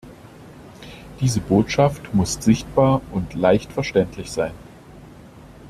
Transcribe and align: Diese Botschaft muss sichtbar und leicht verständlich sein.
Diese 1.19 1.39
Botschaft 1.41 2.11
muss 2.15 2.33
sichtbar 2.43 3.03
und 3.11 3.35
leicht 3.35 3.71
verständlich 3.71 4.31
sein. 4.31 4.49